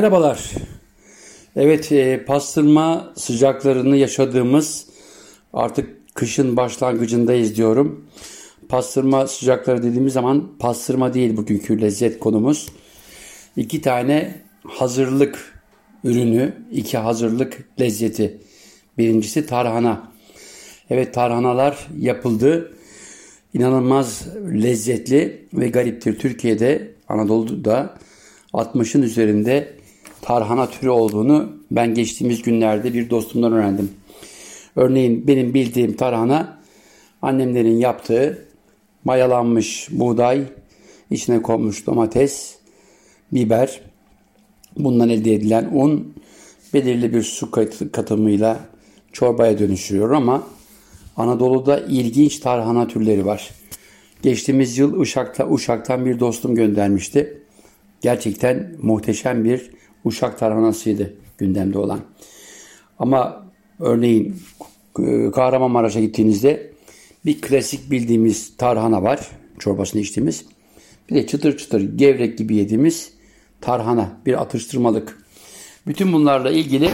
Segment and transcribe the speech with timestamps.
[0.00, 0.50] Merhabalar.
[1.56, 4.86] Evet e, pastırma sıcaklarını yaşadığımız
[5.52, 8.06] artık kışın başlangıcındayız diyorum.
[8.68, 12.68] Pastırma sıcakları dediğimiz zaman pastırma değil bugünkü lezzet konumuz.
[13.56, 15.60] İki tane hazırlık
[16.04, 18.38] ürünü, iki hazırlık lezzeti.
[18.98, 20.12] Birincisi tarhana.
[20.90, 22.72] Evet tarhanalar yapıldı.
[23.54, 24.26] İnanılmaz
[24.62, 26.18] lezzetli ve gariptir.
[26.18, 27.98] Türkiye'de, Anadolu'da
[28.52, 29.79] 60'ın üzerinde
[30.22, 33.90] tarhana türü olduğunu ben geçtiğimiz günlerde bir dostumdan öğrendim.
[34.76, 36.60] Örneğin benim bildiğim tarhana
[37.22, 38.46] annemlerin yaptığı
[39.04, 40.42] mayalanmış buğday,
[41.10, 42.54] içine konmuş domates,
[43.32, 43.80] biber,
[44.76, 46.14] bundan elde edilen un
[46.74, 47.50] belirli bir su
[47.92, 48.60] katımıyla
[49.12, 50.42] çorbaya dönüşüyor ama
[51.16, 53.50] Anadolu'da ilginç tarhana türleri var.
[54.22, 57.42] Geçtiğimiz yıl Uşak'ta Uşak'tan bir dostum göndermişti.
[58.00, 59.70] Gerçekten muhteşem bir
[60.04, 62.00] Uşak tarhanasıydı gündemde olan.
[62.98, 63.46] Ama
[63.78, 64.36] örneğin
[64.98, 66.72] e, Kahramanmaraş'a gittiğinizde
[67.24, 69.30] bir klasik bildiğimiz tarhana var.
[69.58, 70.44] Çorbasını içtiğimiz.
[71.10, 73.12] Bir de çıtır çıtır gevrek gibi yediğimiz
[73.60, 74.20] tarhana.
[74.26, 75.18] Bir atıştırmalık.
[75.86, 76.90] Bütün bunlarla ilgili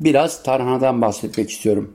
[0.00, 1.94] biraz tarhanadan bahsetmek istiyorum.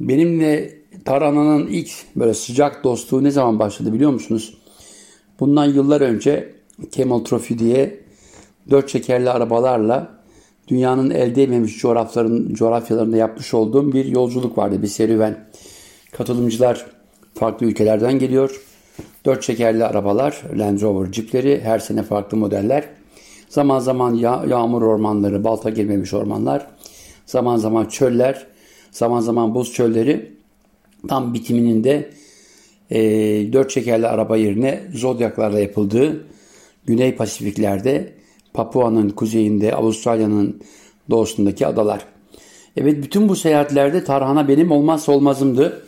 [0.00, 4.58] Benimle tarhananın ilk böyle sıcak dostluğu ne zaman başladı biliyor musunuz?
[5.40, 6.54] Bundan yıllar önce
[6.90, 8.01] Camel Trophy diye
[8.70, 10.08] dört çekerli arabalarla
[10.68, 15.48] dünyanın elde edilmemiş coğrafyaların, coğrafyalarında yapmış olduğum bir yolculuk vardı, bir serüven.
[16.12, 16.86] Katılımcılar
[17.34, 18.62] farklı ülkelerden geliyor.
[19.24, 22.84] Dört çekerli arabalar, Land Rover cipleri, her sene farklı modeller.
[23.48, 26.66] Zaman zaman yağ, yağmur ormanları, balta girmemiş ormanlar.
[27.26, 28.46] Zaman zaman çöller,
[28.90, 30.32] zaman zaman buz çölleri.
[31.08, 32.10] Tam bitiminin de
[32.90, 33.00] e,
[33.52, 36.26] dört çekerli araba yerine zodyaklarla yapıldığı
[36.86, 38.12] Güney Pasifiklerde
[38.54, 40.60] Papua'nın kuzeyinde, Avustralya'nın
[41.10, 42.06] doğusundaki adalar.
[42.76, 45.86] Evet bütün bu seyahatlerde tarhana benim olmazsa olmazımdı.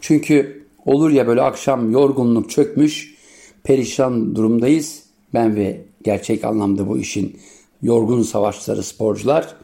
[0.00, 3.14] Çünkü olur ya böyle akşam yorgunluk çökmüş,
[3.64, 5.02] perişan durumdayız.
[5.34, 7.36] Ben ve gerçek anlamda bu işin
[7.82, 9.54] yorgun savaşçıları sporcular.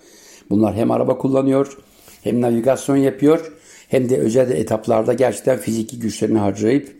[0.50, 1.78] Bunlar hem araba kullanıyor,
[2.22, 3.52] hem navigasyon yapıyor,
[3.88, 6.96] hem de özel etaplarda gerçekten fiziki güçlerini harcayıp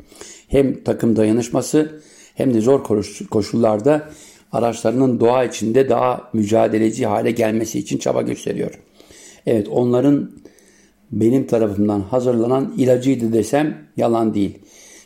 [0.48, 2.02] hem takım dayanışması
[2.34, 2.82] hem de zor
[3.30, 4.10] koşullarda
[4.52, 8.78] araçlarının doğa içinde daha mücadeleci hale gelmesi için çaba gösteriyor.
[9.46, 10.30] Evet onların
[11.12, 14.58] benim tarafımdan hazırlanan ilacıydı desem yalan değil.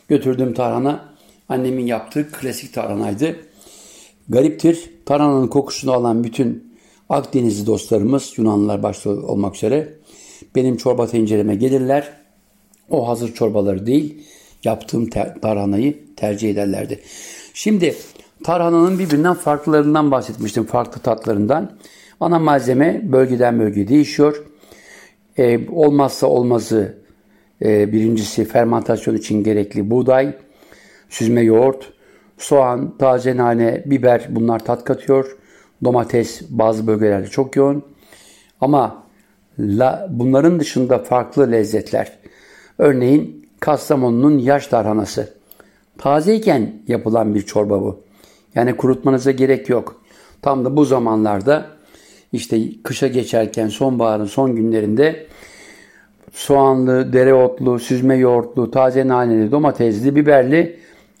[0.07, 1.13] Götürdüğüm tarhana
[1.49, 3.35] annemin yaptığı klasik tarhanaydı.
[4.29, 6.67] Gariptir tarhananın kokusunu alan bütün
[7.09, 9.93] Akdenizli dostlarımız Yunanlılar başta olmak üzere
[10.55, 12.13] benim çorba tencereme gelirler.
[12.89, 14.23] O hazır çorbaları değil
[14.63, 15.09] yaptığım
[15.41, 16.99] tarhanayı tercih ederlerdi.
[17.53, 17.95] Şimdi
[18.43, 20.63] tarhananın birbirinden farklılarından bahsetmiştim.
[20.63, 21.71] Farklı tatlarından.
[22.19, 24.43] Ana malzeme bölgeden bölgeye değişiyor.
[25.37, 26.97] Ee, olmazsa olmazı
[27.61, 30.37] e, birincisi fermentasyon için gerekli buğday,
[31.09, 31.93] süzme yoğurt,
[32.37, 35.37] soğan, taze nane, biber bunlar tat katıyor.
[35.83, 37.83] Domates bazı bölgelerde çok yoğun.
[38.61, 39.03] Ama
[39.59, 42.11] la, bunların dışında farklı lezzetler.
[42.77, 45.33] Örneğin Kastamonu'nun yaş tarhanası.
[45.97, 48.06] Tazeyken yapılan bir çorba bu.
[48.57, 50.01] Yani kurutmanıza gerek yok.
[50.41, 51.67] Tam da bu zamanlarda
[52.33, 55.27] işte kışa geçerken sonbaharın son günlerinde
[56.33, 60.79] soğanlı, dereotlu, süzme yoğurtlu, taze naneli, domatesli, biberli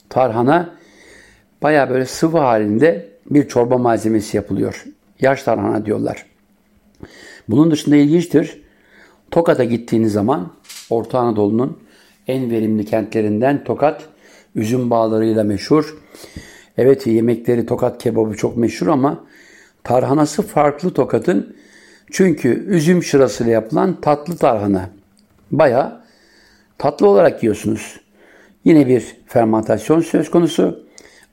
[0.09, 0.69] tarhana
[1.61, 4.85] baya böyle sıvı halinde bir çorba malzemesi yapılıyor.
[5.21, 6.25] Yaş tarhana diyorlar.
[7.49, 8.61] Bunun dışında ilginçtir.
[9.31, 10.51] Tokat'a gittiğiniz zaman
[10.89, 11.77] Orta Anadolu'nun
[12.27, 14.03] en verimli kentlerinden Tokat
[14.55, 15.97] üzüm bağlarıyla meşhur.
[16.77, 19.23] Evet yemekleri Tokat kebabı çok meşhur ama
[19.83, 21.55] tarhanası farklı Tokat'ın.
[22.11, 24.89] Çünkü üzüm şırasıyla yapılan tatlı tarhana.
[25.51, 26.03] Baya
[26.77, 27.99] tatlı olarak yiyorsunuz.
[28.65, 30.85] Yine bir fermentasyon söz konusu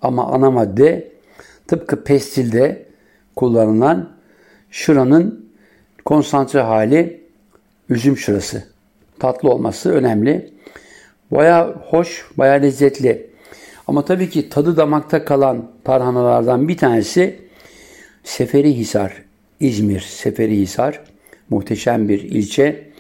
[0.03, 1.13] ama ana madde
[1.67, 2.87] tıpkı pestilde
[3.37, 4.11] kullanılan
[4.71, 5.51] şıranın
[6.05, 7.25] konsantre hali
[7.89, 8.65] üzüm şırası.
[9.19, 10.53] Tatlı olması önemli.
[11.31, 13.34] Baya hoş, baya lezzetli.
[13.87, 17.41] Ama tabii ki tadı damakta kalan tarhanalardan bir tanesi
[18.25, 19.23] Seferihisar,
[19.61, 21.01] İzmir Seferihisar.
[21.51, 22.91] Muhteşem bir ilçe.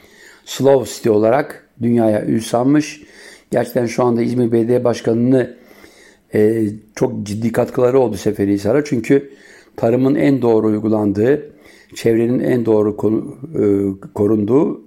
[0.44, 3.02] Slow City olarak dünyaya ün salmış.
[3.50, 5.56] Gerçekten şu anda İzmir Belediye Başkanı'nı
[6.34, 6.64] e,
[6.94, 8.84] çok ciddi katkıları oldu Seferihisar'a.
[8.84, 9.30] Çünkü
[9.76, 11.52] tarımın en doğru uygulandığı,
[11.94, 13.64] çevrenin en doğru e,
[14.14, 14.82] korunduğu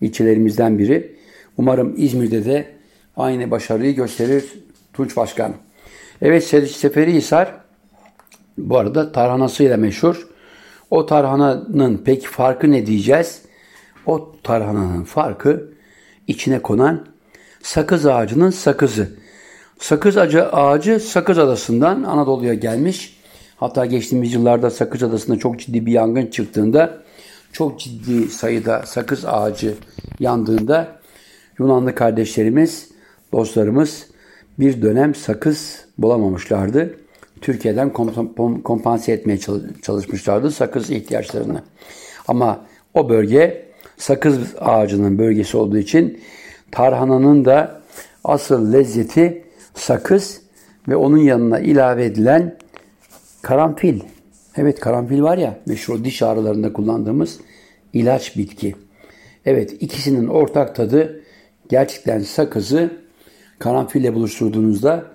[0.00, 1.16] ilçelerimizden biri.
[1.58, 2.66] Umarım İzmir'de de
[3.16, 4.44] aynı başarıyı gösterir
[4.92, 5.54] Tunç Başkan.
[6.22, 7.54] Evet Seferihisar
[8.58, 10.28] bu arada tarhanasıyla meşhur.
[10.90, 13.42] O tarhananın peki farkı ne diyeceğiz?
[14.06, 15.72] O tarhananın farkı
[16.26, 17.06] içine konan
[17.62, 19.08] sakız ağacının sakızı.
[19.78, 23.18] Sakız ağacı, ağacı Sakız Adası'ndan Anadolu'ya gelmiş.
[23.56, 27.02] Hatta geçtiğimiz yıllarda Sakız Adası'nda çok ciddi bir yangın çıktığında,
[27.52, 29.74] çok ciddi sayıda sakız ağacı
[30.20, 30.88] yandığında
[31.58, 32.88] Yunanlı kardeşlerimiz,
[33.32, 34.06] dostlarımız
[34.58, 36.96] bir dönem sakız bulamamışlardı.
[37.40, 37.92] Türkiye'den
[38.62, 39.38] kompanse etmeye
[39.82, 41.62] çalışmışlardı sakız ihtiyaçlarını.
[42.28, 42.64] Ama
[42.94, 43.66] o bölge
[43.96, 46.20] sakız ağacının bölgesi olduğu için
[46.70, 47.82] tarhananın da
[48.24, 49.44] asıl lezzeti
[49.74, 50.40] sakız
[50.88, 52.56] ve onun yanına ilave edilen
[53.42, 54.00] karanfil.
[54.56, 57.40] Evet karanfil var ya meşhur diş ağrılarında kullandığımız
[57.92, 58.74] ilaç bitki.
[59.44, 61.22] Evet ikisinin ortak tadı
[61.68, 63.01] gerçekten sakızı
[63.62, 65.06] karanfille buluşturduğunuzda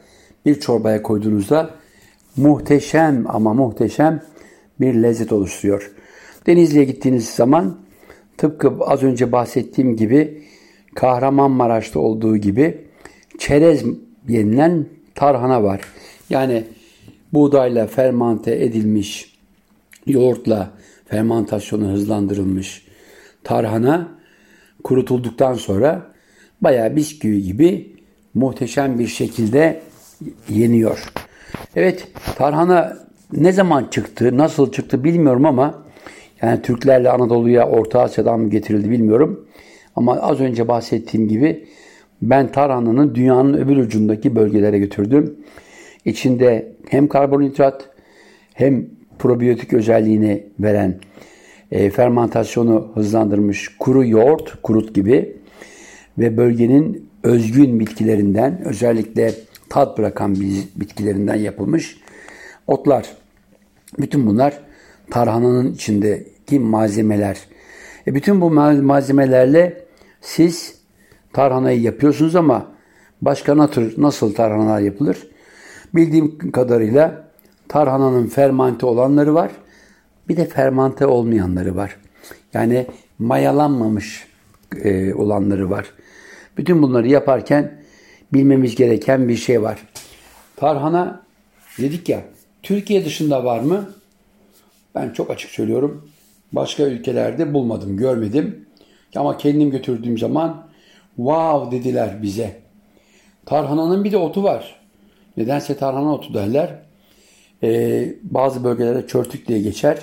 [0.46, 1.70] bir çorbaya koyduğunuzda
[2.38, 4.22] muhteşem ama muhteşem
[4.82, 5.92] bir lezzet oluşturuyor.
[6.48, 7.78] Denizli'ye gittiğiniz zaman
[8.38, 10.44] tıpkı az önce bahsettiğim gibi
[10.96, 12.86] Kahramanmaraş'ta olduğu gibi
[13.38, 13.84] çerez
[14.28, 14.86] yenilen
[15.16, 15.82] tarhana var.
[16.30, 16.64] Yani
[17.34, 19.38] buğdayla fermante edilmiş,
[20.06, 20.72] yoğurtla
[21.06, 22.88] fermantasyonu hızlandırılmış
[23.44, 24.08] tarhana
[24.84, 26.12] kurutulduktan sonra
[26.62, 27.97] bayağı bisküvi gibi
[28.38, 29.82] muhteşem bir şekilde
[30.50, 31.04] yeniyor.
[31.76, 32.08] Evet
[32.38, 32.98] tarhana
[33.34, 35.84] ne zaman çıktı, nasıl çıktı bilmiyorum ama
[36.42, 39.48] yani Türklerle Anadolu'ya Orta Asya'dan mı getirildi bilmiyorum.
[39.96, 41.68] Ama az önce bahsettiğim gibi
[42.22, 45.36] ben tarhananın dünyanın öbür ucundaki bölgelere götürdüm.
[46.06, 47.90] İçinde hem karbonhidrat
[48.54, 48.86] hem
[49.20, 51.00] probiyotik özelliğini veren
[51.72, 55.38] e, fermentasyonu hızlandırmış kuru yoğurt, kurut gibi
[56.18, 59.34] ve bölgenin özgün bitkilerinden özellikle
[59.70, 60.36] tat bırakan
[60.76, 61.98] bitkilerinden yapılmış
[62.68, 63.06] otlar.
[64.00, 64.60] Bütün bunlar
[65.12, 67.38] tarhananın içindeki malzemeler.
[68.08, 68.52] E bütün bu
[68.82, 69.86] malzemelerle
[70.22, 70.76] siz
[71.34, 72.68] tarhanayı yapıyorsunuz ama
[73.22, 75.28] başka nasıl, nasıl tarhanalar yapılır?
[75.96, 77.28] Bildiğim kadarıyla
[77.68, 79.52] tarhananın fermante olanları var.
[80.30, 81.98] Bir de fermante olmayanları var.
[82.54, 82.86] Yani
[83.20, 84.28] mayalanmamış
[84.84, 85.86] e, olanları var.
[86.58, 87.84] Bütün bunları yaparken
[88.34, 89.80] bilmemiz gereken bir şey var.
[90.56, 91.22] Tarhana
[91.80, 92.24] dedik ya
[92.64, 93.94] Türkiye dışında var mı?
[94.96, 96.10] Ben çok açık söylüyorum.
[96.52, 98.66] Başka ülkelerde bulmadım, görmedim.
[99.16, 100.68] Ama kendim götürdüğüm zaman
[101.16, 102.60] wow dediler bize.
[103.46, 104.80] Tarhananın bir de otu var.
[105.38, 106.80] Nedense tarhana otu derler.
[107.64, 109.98] Ee, bazı bölgelerde çörtük diye geçer.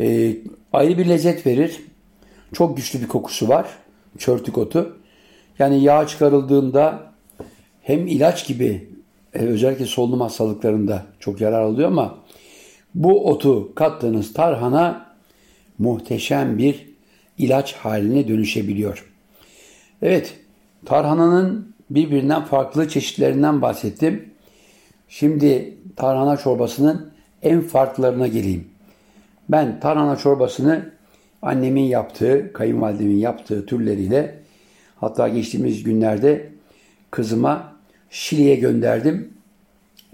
[0.00, 0.36] Ee,
[0.72, 1.80] ayrı bir lezzet verir.
[2.52, 3.66] Çok güçlü bir kokusu var.
[4.18, 4.99] Çörtük otu.
[5.58, 7.12] Yani yağ çıkarıldığında
[7.82, 8.88] hem ilaç gibi
[9.34, 12.18] e, özellikle solunum hastalıklarında çok yarar oluyor ama
[12.94, 15.06] bu otu kattığınız tarhana
[15.78, 16.90] muhteşem bir
[17.38, 19.10] ilaç haline dönüşebiliyor.
[20.02, 20.34] Evet,
[20.84, 24.30] tarhananın birbirinden farklı çeşitlerinden bahsettim.
[25.08, 27.12] Şimdi tarhana çorbasının
[27.42, 28.68] en farklılarına geleyim.
[29.48, 30.90] Ben tarhana çorbasını
[31.42, 34.40] annemin yaptığı, kayınvalidemin yaptığı türleriyle
[35.00, 36.50] hatta geçtiğimiz günlerde
[37.10, 37.76] kızıma
[38.10, 39.34] Şili'ye gönderdim.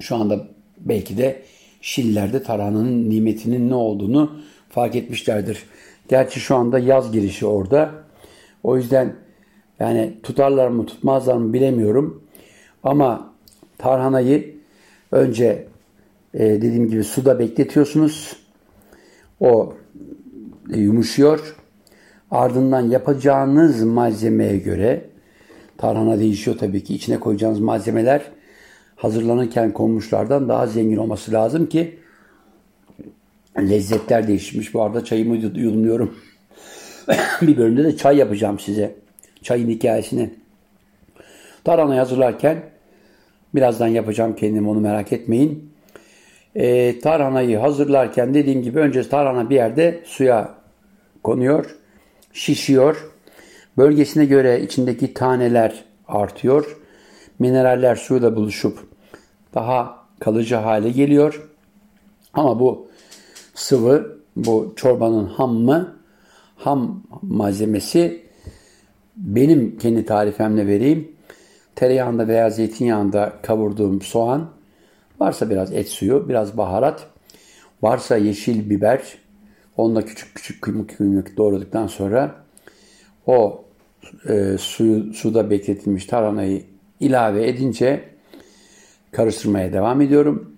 [0.00, 0.48] Şu anda
[0.78, 1.42] belki de
[1.80, 5.62] Şililerde tarhananın nimetinin ne olduğunu fark etmişlerdir.
[6.08, 7.90] Gerçi şu anda yaz girişi orada.
[8.62, 9.16] O yüzden
[9.80, 12.22] yani tutarlar mı tutmazlar mı bilemiyorum.
[12.82, 13.32] Ama
[13.78, 14.56] tarhanayı
[15.12, 15.66] önce
[16.34, 18.36] e, dediğim gibi suda bekletiyorsunuz.
[19.40, 19.74] O
[20.72, 21.56] e, yumuşuyor.
[22.30, 25.04] Ardından yapacağınız malzemeye göre
[25.78, 26.94] tarhana değişiyor tabii ki.
[26.94, 28.22] İçine koyacağınız malzemeler
[28.96, 31.98] hazırlanırken konmuşlardan daha zengin olması lazım ki
[33.58, 34.74] lezzetler değişmiş.
[34.74, 36.14] Bu arada çayımı yudumluyorum.
[37.42, 38.94] bir bölümde de çay yapacağım size.
[39.42, 40.30] Çayın hikayesini.
[41.64, 42.62] Tarhanayı hazırlarken
[43.54, 45.72] birazdan yapacağım kendim onu merak etmeyin.
[46.54, 50.54] E, tarhanayı hazırlarken dediğim gibi önce tarhana bir yerde suya
[51.22, 51.76] konuyor,
[52.36, 53.10] şişiyor.
[53.78, 56.76] Bölgesine göre içindeki taneler artıyor.
[57.38, 58.78] Mineraller suyla buluşup
[59.54, 61.48] daha kalıcı hale geliyor.
[62.34, 62.88] Ama bu
[63.54, 65.96] sıvı, bu çorbanın ham mı?
[66.56, 68.22] Ham malzemesi
[69.16, 71.12] benim kendi tarifemle vereyim.
[71.74, 74.50] Tereyağında veya zeytinyağında kavurduğum soğan,
[75.20, 77.06] varsa biraz et suyu, biraz baharat,
[77.82, 79.18] varsa yeşil biber,
[79.76, 82.34] onunla küçük küçük kıymık kıymık doğradıktan sonra
[83.26, 83.64] o
[84.28, 86.64] e, suyu suda bekletilmiş tarhanayı
[87.00, 88.04] ilave edince
[89.12, 90.56] karıştırmaya devam ediyorum.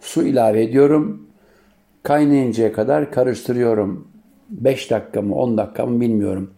[0.00, 1.28] Su ilave ediyorum.
[2.02, 4.08] Kaynayıncaya kadar karıştırıyorum.
[4.50, 6.54] 5 dakika mı 10 dakika mı bilmiyorum.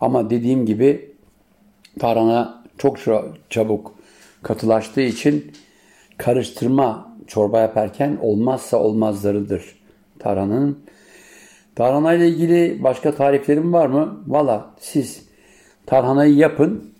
[0.00, 1.14] Ama dediğim gibi
[1.98, 2.96] tarhana çok
[3.50, 3.94] çabuk
[4.42, 5.52] katılaştığı için
[6.16, 9.62] karıştırma çorba yaparken olmazsa olmazlarıdır
[10.18, 10.78] tarhananın.
[11.76, 14.20] Tarhana ile ilgili başka tariflerim var mı?
[14.26, 15.24] Valla siz
[15.86, 16.94] tarhanayı yapın.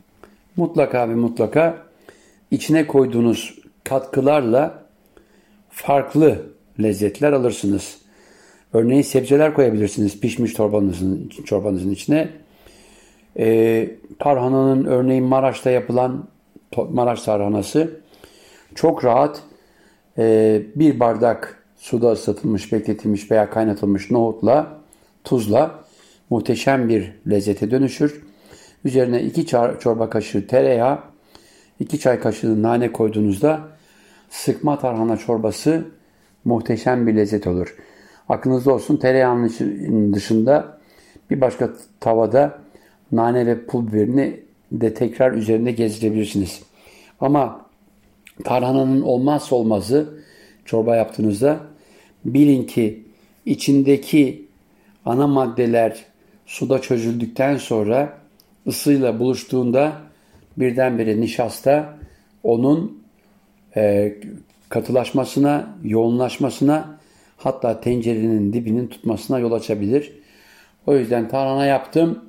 [0.57, 1.79] Mutlaka ve mutlaka
[2.51, 4.85] içine koyduğunuz katkılarla
[5.71, 6.43] farklı
[6.83, 7.99] lezzetler alırsınız.
[8.73, 12.29] Örneğin sebzeler koyabilirsiniz pişmiş çorbanızın, çorbanızın içine.
[13.39, 16.29] Ee, tarhananın örneğin Maraş'ta yapılan
[16.91, 18.01] Maraş tarhanası
[18.75, 19.43] çok rahat
[20.19, 24.79] e, bir bardak suda ısıtılmış, bekletilmiş veya kaynatılmış nohutla,
[25.25, 25.85] tuzla
[26.31, 28.23] muhteşem bir lezzete dönüşür.
[28.85, 29.47] Üzerine iki
[29.81, 30.99] çorba kaşığı tereyağı,
[31.81, 33.61] iki çay kaşığı nane koyduğunuzda
[34.31, 35.85] sıkma tarhana çorbası
[36.45, 37.77] muhteşem bir lezzet olur.
[38.29, 40.79] Aklınızda olsun tereyağının dışında
[41.31, 42.59] bir başka tavada
[43.13, 44.41] nane ve pul biberini
[44.73, 46.63] de tekrar üzerinde gezdirebilirsiniz.
[47.21, 47.67] Ama
[48.45, 50.15] tarhananın olmazsa olmazı
[50.65, 51.74] çorba yaptığınızda
[52.25, 53.05] bilin ki
[53.47, 54.47] içindeki
[55.05, 56.05] ana maddeler
[56.47, 58.19] suda çözüldükten sonra
[58.67, 59.93] ısıyla buluştuğunda
[60.57, 61.99] birdenbire nişasta
[62.43, 63.03] onun
[63.77, 64.15] e,
[64.69, 66.99] katılaşmasına, yoğunlaşmasına
[67.37, 70.13] hatta tencerenin dibinin tutmasına yol açabilir.
[70.87, 72.25] O yüzden tarhana yaptım,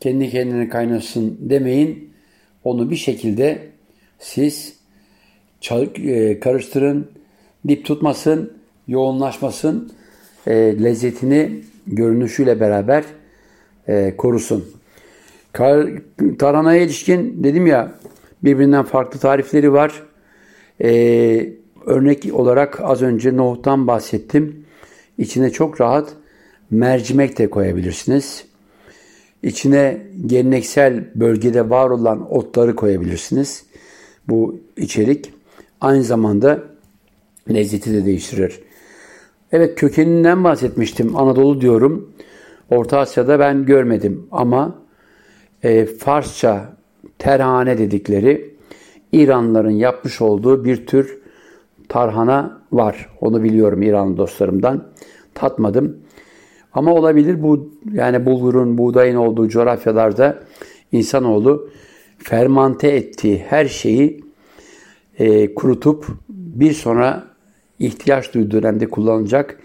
[0.00, 2.12] kendi kendine kaynasın demeyin.
[2.64, 3.68] Onu bir şekilde
[4.18, 4.76] siz
[5.96, 7.10] e, karıştırın,
[7.68, 9.92] dip tutmasın, yoğunlaşmasın,
[10.46, 13.04] e, lezzetini görünüşüyle beraber
[13.88, 14.64] e, korusun.
[16.38, 17.94] Tarhanaya ilişkin dedim ya
[18.44, 20.02] birbirinden farklı tarifleri var.
[20.82, 21.52] Ee,
[21.86, 24.66] örnek olarak az önce nohuttan bahsettim.
[25.18, 26.12] İçine çok rahat
[26.70, 28.44] mercimek de koyabilirsiniz.
[29.42, 33.64] İçine geleneksel bölgede var olan otları koyabilirsiniz.
[34.28, 35.32] Bu içerik
[35.80, 36.62] aynı zamanda
[37.50, 38.60] lezzeti de değiştirir.
[39.52, 41.16] Evet kökeninden bahsetmiştim.
[41.16, 42.12] Anadolu diyorum.
[42.70, 44.78] Orta Asya'da ben görmedim ama
[45.62, 46.76] e, Farsça
[47.18, 48.54] terhane dedikleri
[49.12, 51.18] İranlıların yapmış olduğu bir tür
[51.88, 53.08] tarhana var.
[53.20, 54.84] Onu biliyorum İranlı dostlarımdan.
[55.34, 55.96] Tatmadım.
[56.72, 60.42] Ama olabilir bu yani bulgurun, buğdayın olduğu coğrafyalarda
[60.92, 61.70] insanoğlu
[62.18, 64.24] fermante ettiği her şeyi
[65.18, 67.31] e, kurutup bir sonra
[67.78, 69.58] ihtiyaç duyduğu dönemde kullanılacak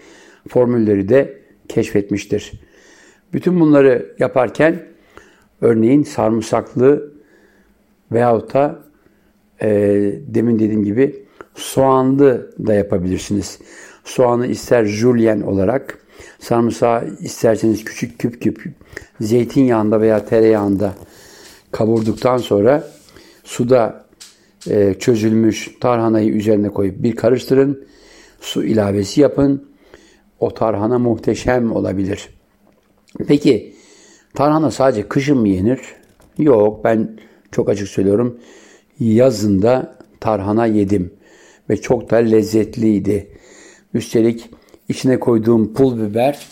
[0.48, 1.38] formülleri de
[1.68, 2.52] keşfetmiştir.
[3.32, 4.82] Bütün bunları yaparken
[5.60, 7.12] örneğin sarımsaklı
[8.12, 8.78] veyahut da
[9.62, 9.68] e,
[10.26, 13.58] demin dediğim gibi soğanlı da yapabilirsiniz.
[14.04, 15.98] Soğanı ister julien olarak,
[16.38, 18.72] sarımsağı isterseniz küçük küp küp
[19.20, 20.94] zeytinyağında veya tereyağında
[21.72, 22.88] kavurduktan sonra
[23.44, 24.04] suda
[24.70, 27.88] e, çözülmüş tarhanayı üzerine koyup bir karıştırın.
[28.40, 29.68] Su ilavesi yapın.
[30.40, 32.28] O tarhana muhteşem olabilir.
[33.26, 33.74] Peki
[34.34, 35.80] tarhana sadece kışın mı yenir?
[36.38, 37.18] Yok ben
[37.52, 38.40] çok açık söylüyorum.
[39.00, 41.14] Yazında tarhana yedim
[41.70, 43.28] ve çok da lezzetliydi.
[43.94, 44.50] Üstelik
[44.88, 46.46] içine koyduğum pul biber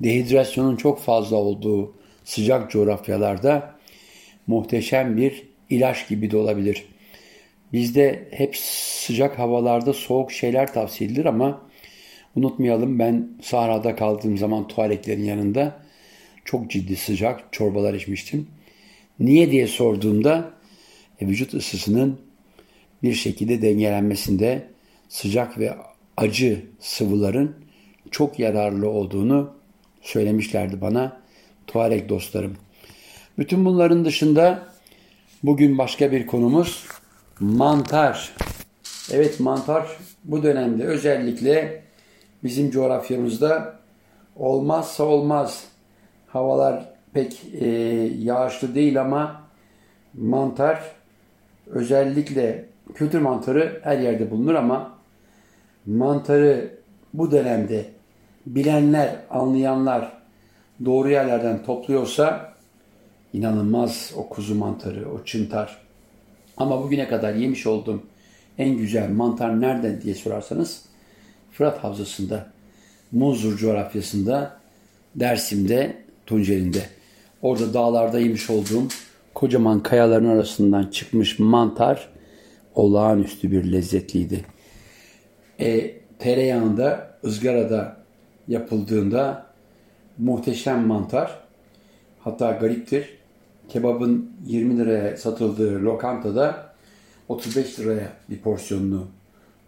[0.00, 1.92] dehidrasyonun çok fazla olduğu
[2.24, 3.74] sıcak coğrafyalarda
[4.46, 6.84] muhteşem bir ilaç gibi de olabilir.
[7.76, 11.62] Bizde hep sıcak havalarda soğuk şeyler tavsiye edilir ama
[12.36, 15.82] unutmayalım ben Sahra'da kaldığım zaman tuvaletlerin yanında
[16.44, 18.46] çok ciddi sıcak çorbalar içmiştim.
[19.20, 20.50] Niye diye sorduğumda
[21.20, 22.18] e, vücut ısısının
[23.02, 24.66] bir şekilde dengelenmesinde
[25.08, 25.74] sıcak ve
[26.16, 27.56] acı sıvıların
[28.10, 29.54] çok yararlı olduğunu
[30.02, 31.20] söylemişlerdi bana
[31.66, 32.56] tuareg dostlarım.
[33.38, 34.68] Bütün bunların dışında
[35.42, 36.95] bugün başka bir konumuz
[37.40, 38.32] mantar.
[39.12, 41.82] Evet mantar bu dönemde özellikle
[42.44, 43.76] bizim coğrafyamızda
[44.36, 45.64] olmazsa olmaz.
[46.26, 47.68] Havalar pek e,
[48.18, 49.42] yağışlı değil ama
[50.14, 50.80] mantar
[51.66, 52.64] özellikle
[52.94, 54.98] kültür mantarı her yerde bulunur ama
[55.86, 56.74] mantarı
[57.14, 57.86] bu dönemde
[58.46, 60.12] bilenler, anlayanlar
[60.84, 62.52] doğru yerlerden topluyorsa
[63.32, 65.85] inanılmaz o kuzu mantarı, o çıntar.
[66.56, 68.02] Ama bugüne kadar yemiş olduğum
[68.58, 70.82] en güzel mantar nereden diye sorarsanız
[71.52, 72.46] Fırat Havzası'nda,
[73.12, 74.60] Muzur coğrafyasında,
[75.14, 75.96] Dersim'de,
[76.26, 76.82] Tunceli'nde.
[77.42, 78.88] Orada dağlarda yemiş olduğum
[79.34, 82.08] kocaman kayaların arasından çıkmış mantar
[82.74, 84.44] olağanüstü bir lezzetliydi.
[85.60, 87.96] E, tereyağında, ızgarada
[88.48, 89.46] yapıldığında
[90.18, 91.38] muhteşem mantar.
[92.20, 93.18] Hatta gariptir.
[93.68, 96.74] Kebabın 20 liraya satıldığı lokantada
[97.28, 99.06] 35 liraya bir porsiyonunu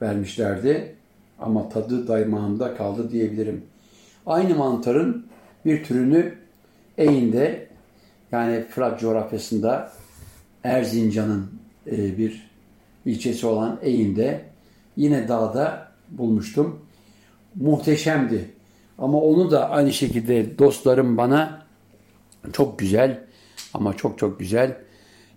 [0.02, 0.95] vermişlerdi.
[1.38, 3.64] Ama tadı daymağımda kaldı diyebilirim.
[4.26, 5.26] Aynı mantarın
[5.64, 6.35] bir türünü
[6.99, 7.69] Eyn'de
[8.33, 9.93] yani Fırat coğrafyasında
[10.64, 11.47] Erzincan'ın
[11.87, 12.50] e, bir
[13.07, 14.45] ilçesi olan Eyn'de
[14.97, 16.81] yine dağda bulmuştum.
[17.55, 18.50] Muhteşemdi.
[18.99, 21.62] Ama onu da aynı şekilde dostlarım bana
[22.52, 23.27] çok güzel
[23.75, 24.76] ama çok çok güzel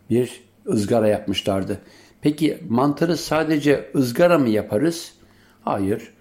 [0.09, 1.81] bir ızgara yapmışlardı.
[2.21, 5.13] Peki mantarı sadece ızgara mı yaparız?
[5.61, 6.13] Hayır.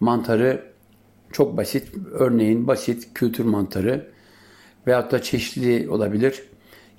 [0.00, 0.62] Mantarı
[1.32, 1.92] çok basit.
[2.12, 4.10] Örneğin basit kültür mantarı
[4.86, 6.42] veyahut da çeşitli olabilir.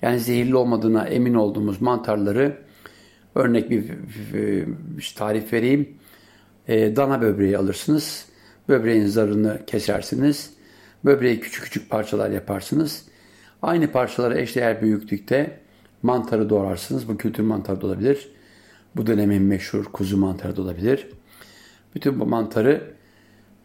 [0.02, 2.58] Yani zehirli olmadığına emin olduğumuz mantarları
[3.36, 3.84] örnek bir,
[4.34, 5.90] bir, tarif vereyim.
[6.68, 8.26] E, dana böbreği alırsınız.
[8.70, 10.54] Böbreğin zarını kesersiniz.
[11.06, 13.06] Böbreği küçük küçük parçalar yaparsınız.
[13.62, 15.60] Aynı parçaları eşdeğer büyüklükte
[16.04, 17.08] mantarı doğrarsınız.
[17.08, 18.30] Bu kültür mantarı da olabilir.
[18.96, 21.08] Bu dönemin meşhur kuzu mantarı da olabilir.
[21.96, 22.94] Bütün bu mantarı,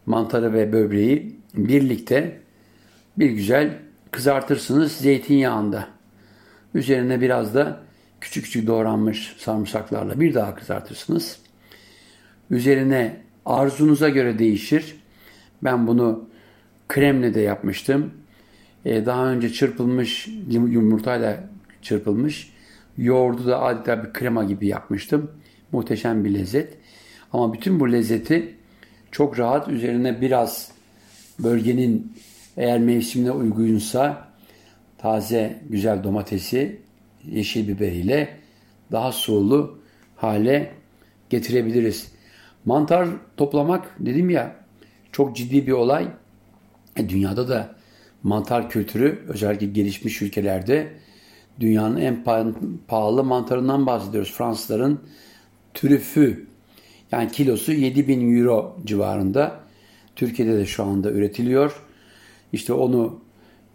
[0.05, 2.39] mantarı ve böbreği birlikte
[3.17, 3.77] bir güzel
[4.11, 5.87] kızartırsınız zeytinyağında.
[6.73, 7.79] Üzerine biraz da
[8.21, 11.39] küçük küçük doğranmış sarımsaklarla bir daha kızartırsınız.
[12.49, 14.95] Üzerine arzunuza göre değişir.
[15.63, 16.29] Ben bunu
[16.87, 18.11] kremle de yapmıştım.
[18.85, 21.43] Ee, daha önce çırpılmış yumurtayla
[21.81, 22.53] çırpılmış.
[22.97, 25.31] Yoğurdu da adeta bir krema gibi yapmıştım.
[25.71, 26.77] Muhteşem bir lezzet.
[27.33, 28.55] Ama bütün bu lezzeti
[29.11, 30.71] çok rahat üzerine biraz
[31.39, 32.13] bölgenin
[32.57, 34.27] eğer mevsimine uygunsa
[34.97, 36.79] taze güzel domatesi
[37.25, 38.29] yeşil biberiyle
[38.91, 39.79] daha sulu
[40.15, 40.71] hale
[41.29, 42.11] getirebiliriz.
[42.65, 44.55] Mantar toplamak dedim ya
[45.11, 46.07] çok ciddi bir olay.
[46.95, 47.74] E, dünyada da
[48.25, 50.87] mantar kültürü özellikle gelişmiş ülkelerde
[51.59, 52.23] dünyanın en
[52.87, 54.31] pahalı mantarından bahsediyoruz.
[54.31, 54.99] Fransızların
[55.73, 56.47] trüfü
[57.11, 59.59] yani kilosu 7000 euro civarında.
[60.15, 61.81] Türkiye'de de şu anda üretiliyor.
[62.53, 63.19] İşte onu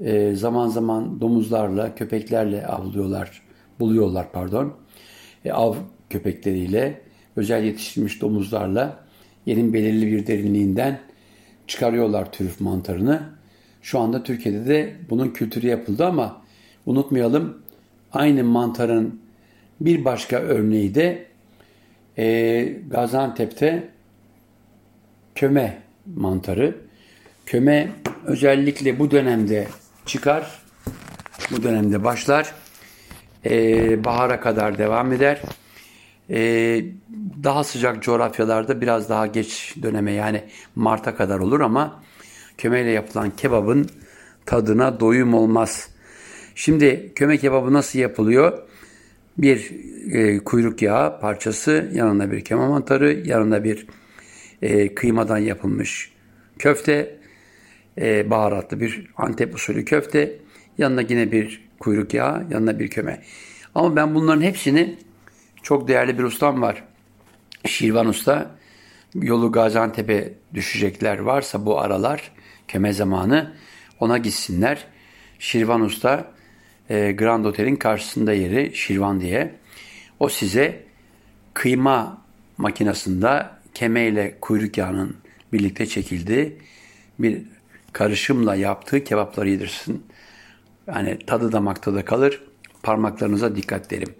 [0.01, 3.43] e, zaman zaman domuzlarla, köpeklerle avlıyorlar,
[3.81, 4.73] buluyorlar pardon.
[5.45, 5.75] E, av
[6.11, 7.01] köpekleriyle,
[7.37, 9.05] özel yetiştirilmiş domuzlarla
[9.47, 11.01] yerin belirli bir derinliğinden
[11.67, 13.39] çıkarıyorlar trüf mantarını.
[13.83, 16.43] Şu anda Türkiye'de de bunun kültürü yapıldı ama
[16.87, 17.62] unutmayalım
[18.12, 19.21] aynı mantarın
[19.81, 21.27] bir başka örneği de
[22.19, 23.88] e, Gaziantep'te
[25.35, 25.83] köme
[26.16, 26.77] mantarı.
[27.47, 27.88] Köme
[28.25, 29.69] özellikle bu dönemde
[30.07, 30.62] çıkar.
[31.51, 32.55] Bu dönemde başlar.
[33.45, 35.40] E, bahara kadar devam eder.
[36.31, 36.38] E,
[37.43, 40.43] daha sıcak coğrafyalarda biraz daha geç döneme yani
[40.75, 42.03] Mart'a kadar olur ama
[42.61, 43.87] kömeyle yapılan kebabın
[44.46, 45.88] tadına doyum olmaz.
[46.55, 48.59] Şimdi köme kebabı nasıl yapılıyor?
[49.38, 49.73] Bir
[50.12, 53.87] e, kuyruk yağı parçası, yanında bir kema mantarı, yanında bir
[54.62, 56.12] e, kıymadan yapılmış
[56.59, 57.16] köfte,
[57.99, 60.38] e, baharatlı bir Antep usulü köfte,
[60.79, 63.23] yanına yine bir kuyruk yağı, yanına bir köme.
[63.75, 64.99] Ama ben bunların hepsini
[65.62, 66.85] çok değerli bir ustam var.
[67.66, 68.51] Şirvan Usta.
[69.14, 72.33] Yolu Gaziantep'e düşecekler varsa bu aralar
[72.71, 73.53] köme zamanı
[74.01, 74.85] ona gitsinler.
[75.39, 76.33] Şirvan Usta
[76.91, 79.55] e, Grand Otel'in karşısında yeri Şirvan diye.
[80.21, 80.85] O size
[81.55, 82.23] kıyma
[82.59, 85.17] makinesinde keme ile kuyruk yağının
[85.53, 86.59] birlikte çekildiği
[87.19, 87.43] bir
[87.93, 90.07] karışımla yaptığı kebapları yedirsin.
[90.87, 92.43] Yani tadı damakta da kalır.
[92.83, 94.15] Parmaklarınıza dikkat derim.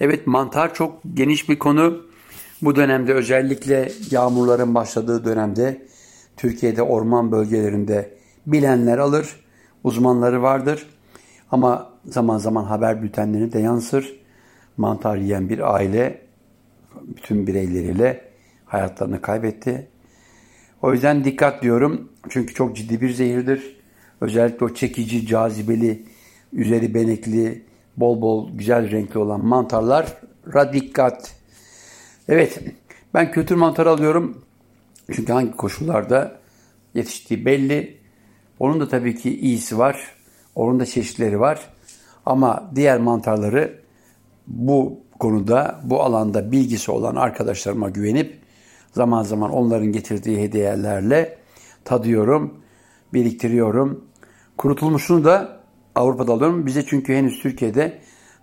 [0.00, 2.06] Evet mantar çok geniş bir konu.
[2.62, 5.82] Bu dönemde özellikle yağmurların başladığı dönemde
[6.36, 8.14] Türkiye'de orman bölgelerinde
[8.46, 9.40] bilenler alır,
[9.84, 10.86] uzmanları vardır.
[11.50, 14.22] Ama zaman zaman haber bültenlerine de yansır.
[14.76, 16.22] Mantar yiyen bir aile
[17.00, 18.24] bütün bireyleriyle
[18.64, 19.88] hayatlarını kaybetti.
[20.82, 22.08] O yüzden dikkat diyorum.
[22.28, 23.76] Çünkü çok ciddi bir zehirdir.
[24.20, 26.04] Özellikle o çekici, cazibeli,
[26.52, 27.62] üzeri benekli,
[27.96, 31.34] bol bol güzel renkli olan mantarlara dikkat.
[32.28, 32.60] Evet,
[33.14, 34.44] ben kültür mantarı alıyorum.
[35.12, 36.38] Çünkü hangi koşullarda
[36.94, 37.98] yetiştiği belli.
[38.58, 40.14] Onun da tabii ki iyisi var.
[40.54, 41.60] Onun da çeşitleri var.
[42.26, 43.82] Ama diğer mantarları
[44.46, 48.38] bu konuda, bu alanda bilgisi olan arkadaşlarıma güvenip
[48.92, 51.38] zaman zaman onların getirdiği hediyelerle
[51.84, 52.54] tadıyorum,
[53.14, 54.04] biriktiriyorum.
[54.56, 55.60] Kurutulmuşunu da
[55.94, 56.66] Avrupa'da alıyorum.
[56.66, 57.98] Bize çünkü henüz Türkiye'de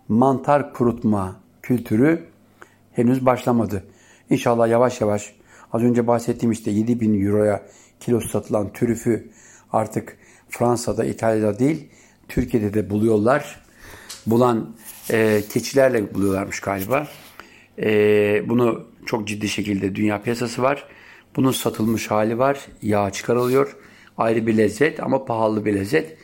[0.08, 2.26] mantar kurutma kültürü
[2.91, 3.84] henüz başlamadı.
[4.30, 5.38] İnşallah yavaş yavaş
[5.73, 7.65] az önce bahsettiğim işte 7 bin euroya
[7.99, 9.29] kilo satılan trüfü
[9.71, 10.17] artık
[10.49, 11.88] Fransa'da, İtalya'da değil,
[12.27, 13.62] Türkiye'de de buluyorlar.
[14.25, 14.75] Bulan
[15.12, 17.08] e, keçilerle buluyorlarmış galiba.
[17.79, 20.88] E, bunu çok ciddi şekilde dünya piyasası var.
[21.36, 22.60] Bunun satılmış hali var.
[22.82, 23.75] Yağ çıkarılıyor.
[24.17, 26.17] Ayrı bir lezzet ama pahalı bir lezzet.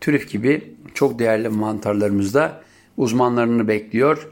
[0.00, 2.62] Trüf gibi çok değerli mantarlarımız da
[2.96, 4.28] uzmanlarını bekliyor.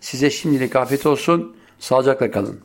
[0.00, 1.56] Size şimdilik afiyet olsun.
[1.78, 2.60] Sağlıcakla kalın.